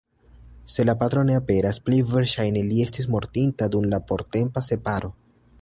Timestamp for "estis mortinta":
2.89-3.71